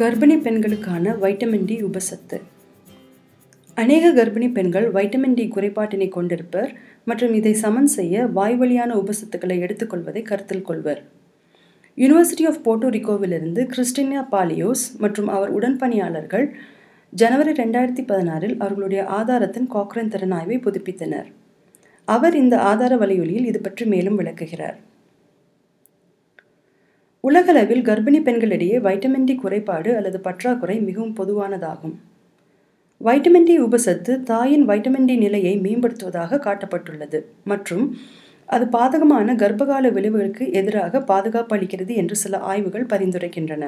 [0.00, 2.36] கர்ப்பிணி பெண்களுக்கான vitamin D உபசத்து.
[3.74, 6.70] அநேக கர்ப்பிணி பெண்கள் வைட்டமின் டி குறைபாட்டினை கொண்டிருப்பர்
[7.04, 11.02] மற்றும் இதை சமன் செய்ய வாய்வழியான உபசத்துக்களை எடுத்துக்கொள்வதை கருத்தில் கொள்வர்.
[11.96, 16.46] யுனிவர்சிட்டி ஆஃப் போர்ட்டோரிக்கோவிலிருந்து கிறிஸ்டினா பாலியோஸ் மற்றும் அவர் உடன்பணியாளர்கள்
[17.10, 21.28] ஜனவரி ரெண்டாயிரத்தி பதினாறில் அவர்களுடைய ஆதாரத்தின் காக்ரன் திறனாய்வை புதுப்பித்தனர்.
[22.04, 24.78] அவர் இந்த ஆதார வலியுலியில் இது பற்றி மேலும் விளக்குகிறார்.
[27.24, 31.94] உலகளவில் கர்ப்பிணி பெண்களிடையே வைட்டமின் டி குறைபாடு அல்லது பற்றாக்குறை மிகவும் பொதுவானதாகும்.
[33.00, 37.24] வைட்டமின் டி உபசத்து தாயின் வைட்டமின் டி நிலையை மேம்படுத்துவதாக காட்டப்பட்டுள்ளது.
[37.44, 37.96] மற்றும்
[38.46, 43.64] அது பாதகமான கர்ப்பகால விளைவுகளுக்கு எதிராக பாதுகாப்பு அளிக்கிறது என்று சில ஆய்வுகள் பரிந்துரைக்கின்றன.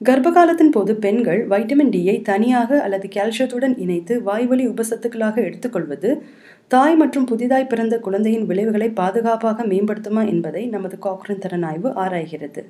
[0.00, 6.22] கர்ப்பகாலத்தின் போது பெண்கள் வைட்டமின் டியை தனியாக அல்லது கால்சியத்துடன் இணைத்து வாய்வழி உபசத்துக்களாக எடுத்துக்கொள்வது
[6.72, 12.62] தாய் மற்றும் புதிதாய் பிறந்த குழந்தையின் விளைவுகளை பாதுகாப்பாக மேம்படுத்துமா என்பதை நமது காக்ரன் திறனாய்வு ஆராய்கிறது.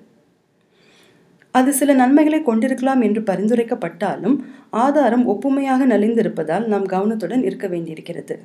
[1.55, 4.37] அது சில நன்மைகளை கொண்டிருக்கலாம் என்று பரிந்துரைக்கப்பட்டாலும்
[4.85, 8.37] ஆதாரம் ஒப்புமையாக நலிந்திருப்பதால் நாம் கவனத்துடன் இருக்க வேண்டியிருக்கிறது.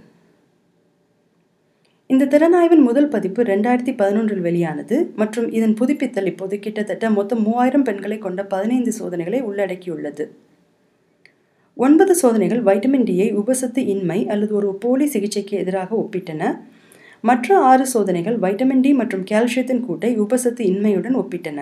[2.14, 8.18] இந்த திறனாய்வின் முதல் பதிப்பு ரெண்டாயிரத்தி பதினொன்றில் வெளியானது மற்றும் இதன் புதுப்பித்தல் இப்போது கிட்டத்தட்ட மொத்தம் மூவாயிரம் பெண்களை
[8.18, 10.26] கொண்ட பதினைந்து சோதனைகளை உள்ளடக்கியுள்ளது.
[11.78, 16.44] ஒன்பது சோதனைகள் வைட்டமின் டியை உபசத்து இன்மை அல்லது ஒரு போலி சிகிச்சைக்கு எதிராக ஒப்பிட்டன.
[17.24, 21.60] மற்ற ஆறு சோதனைகள் வைட்டமின் டி மற்றும் கால்சியத்தின் கூட்டை உபசத்து இன்மையுடன் ஒப்பிட்டன.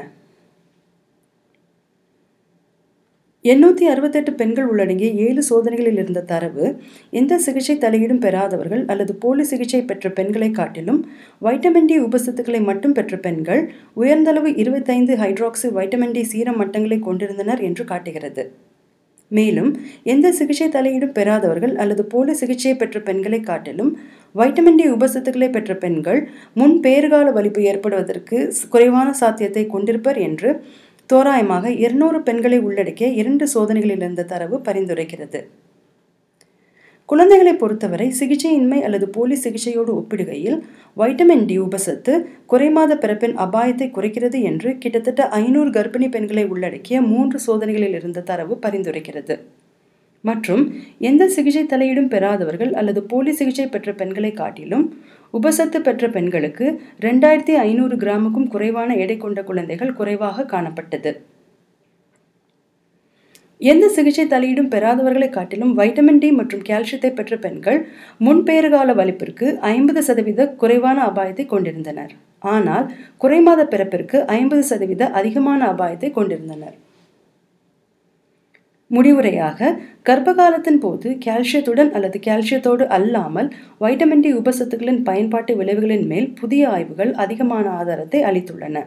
[3.46, 6.68] எண்ணூற்றி அறுபத்தெட்டு பெண்கள் உள்ளடங்கிய ஏழு சோதனைகளில் இருந்த தரவு
[7.10, 11.02] எந்த சிகிச்சை தலையீடும் பெறாதவர்கள் அல்லது போலி சிகிச்சை பெற்ற பெண்களை காட்டிலும்
[11.42, 17.86] வைட்டமின் டி உபசத்துக்களை மட்டும் பெற்ற பெண்கள் உயர்ந்தளவு இருபத்தைந்து ஹைட்ராக்சி வைட்டமின் டி சீரம் மட்டங்களை கொண்டிருந்தனர் என்று
[17.86, 18.46] காட்டுகிறது.
[19.28, 19.70] மேலும்
[20.04, 23.92] எந்த சிகிச்சை தலையீடும் பெறாதவர்கள் அல்லது போலி சிகிச்சையை பெற்ற பெண்களை காட்டிலும்
[24.36, 26.22] வைட்டமின் டி உபசத்துக்களை பெற்ற பெண்கள்
[26.54, 30.52] முன் பேறுகால வலிப்பு ஏற்படுவதற்கு குறைவான சாத்தியத்தை கொண்டிருப்பர் என்று
[31.10, 35.42] தோராயமாக இருநூறு பெண்களை உள்ளடக்கிய இரண்டு சோதனைகளிலிருந்த தரவு பரிந்துரைக்கிறது.
[37.06, 40.58] குழந்தைகளை பொறுத்தவரை சிகிச்சையின்மை அல்லது போலி சிகிச்சையோடு ஒப்பிடுகையில்
[40.98, 42.14] வைட்டமின் டி உபசத்து
[42.52, 49.38] குறைமாத பிறப்பின் அபாயத்தை குறைக்கிறது என்று கிட்டத்தட்ட ஐநூறு கர்ப்பிணி பெண்களை உள்ளடக்கிய மூன்று சோதனைகளில் இருந்த தரவு பரிந்துரைக்கிறது.
[50.22, 50.64] மற்றும்
[51.00, 54.86] எந்த சிகிச்சை தலையீடும் பெறாதவர்கள் அல்லது போலி சிகிச்சை பெற்ற பெண்களை காட்டிலும்
[55.34, 61.14] உபசத்து பெற்ற பெண்களுக்கு ரெண்டாயிரத்தி ஐநூறு கிராமுக்கும் குறைவான எடை கொண்ட குழந்தைகள் குறைவாக காணப்பட்டது.
[63.62, 67.80] எந்த சிகிச்சை தலையீடும் பெறாதவர்களை காட்டிலும் வைட்டமின் டி மற்றும் கால்சியத்தை பெற்ற பெண்கள்
[68.26, 72.12] முன்பேறுகால வலிப்பிற்கு ஐம்பது சதவீத குறைவான அபாயத்தை கொண்டிருந்தனர்.
[72.54, 72.88] ஆனால்
[73.24, 76.76] குறைமாத பிறப்பிற்கு ஐம்பது சதவீத அதிகமான அபாயத்தை கொண்டிருந்தனர்.
[78.92, 79.70] முடிவுரையாக
[80.10, 83.50] கர்ப்பகாலத்தின் போது கால்சியத்துடன் அல்லது கால்சியத்தோடு அல்லாமல்
[83.84, 88.78] வைட்டமின் டி உபசத்துக்களின் பயன்பாட்டு விளைவுகளின் மேல் புதிய ஆய்வுகள் அதிகமான ஆதாரத்தை அளித்துள்ளன.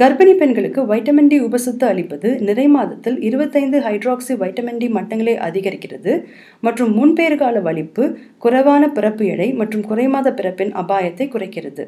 [0.00, 6.12] கர்ப்பிணி பெண்களுக்கு வைட்டமின் டி உபசத்து அளிப்பது நிறை மாதத்தில் இருபத்தைந்து ஹைட்ராக்சி வைட்டமின் டி மட்டங்களை அதிகரிக்கிறது
[6.60, 8.04] மற்றும் முன்பேறுகால வலிப்பு
[8.38, 11.84] குறைவான பிறப்பு எடை மற்றும் குறைமாத பிறப்பின் அபாயத்தை குறைக்கிறது.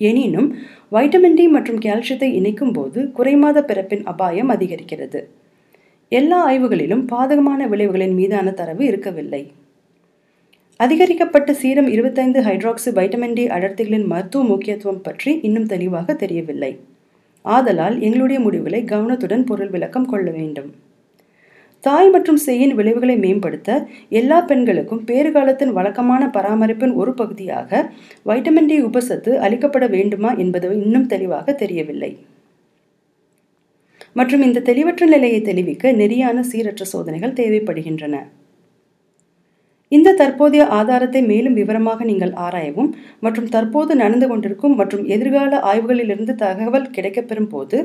[0.00, 0.50] எனினும்
[0.90, 5.22] வைட்டமின் டி மற்றும் கால்சியத்தை இணைக்கும் போது குறைமாத பிறப்பின் அபாயம் அதிகரிக்கிறது.
[6.12, 9.42] எல்லா ஆய்வுகளிலும் பாதகமான விளைவுகளின் மீதான தரவு இருக்கவில்லை.
[10.80, 16.72] அதிகரிக்கப்பட்ட சீரம் இருபத்தைந்து ஹைட்ராக்சி வைட்டமின் டி அடர்த்திகளின் மருத்துவ முக்கியத்துவம் பற்றி இன்னும் தெளிவாக தெரியவில்லை.
[17.42, 20.70] ஆதலால் எங்களுடைய முடிவுகளை கவனத்துடன் பொருள் விளக்கம் கொள்ள வேண்டும்.
[21.80, 27.90] தாய் மற்றும் செய்யின் விளைவுகளை மேம்படுத்த எல்லா பெண்களுக்கும் பேறுகாலத்தின் வழக்கமான பராமரிப்பின் ஒரு பகுதியாக
[28.26, 32.16] வைட்டமின் டி உபசத்து அளிக்கப்பட வேண்டுமா என்பது இன்னும் தெளிவாக தெரியவில்லை.
[34.12, 38.16] மற்றும் இந்த தெளிவற்ற நிலையை தெளிவிக்க நெறியான சீரற்ற சோதனைகள் தேவைப்படுகின்றன.
[40.22, 42.90] தற்போதைய ஆதாரத்தை மேலும் விவரமாக நீங்கள் ஆராயவும்
[43.20, 47.78] மற்றும் தற்போது நடந்து கொண்டிருக்கும் மற்றும் எதிர்கால ஆய்வுகளிலிருந்து தகவல் கிடைக்கப்பெறும் போது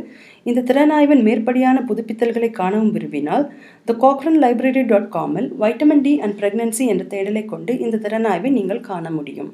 [0.45, 3.45] இந்த திறனாய்வின் மேற்படியான புதுப்பித்தல்களை காணவும் விரும்பினால்
[3.87, 8.85] த காக்ரன் லைப்ரரி டாட் காமில் வைட்டமின் டி அண்ட் பிரெக்னன்சி என்ற தேடலை கொண்டு இந்த திறனாய்வை நீங்கள்
[8.89, 9.51] காண முடியும்.